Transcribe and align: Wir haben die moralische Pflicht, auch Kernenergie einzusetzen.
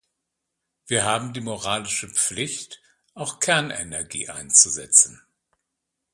Wir 0.87 1.05
haben 1.05 1.31
die 1.31 1.41
moralische 1.41 2.09
Pflicht, 2.09 2.81
auch 3.13 3.39
Kernenergie 3.39 4.29
einzusetzen. 4.29 5.21